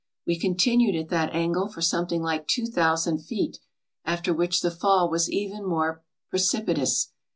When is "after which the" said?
4.03-4.71